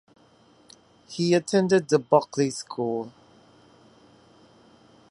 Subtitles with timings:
[1.09, 3.11] He attended The Buckley School.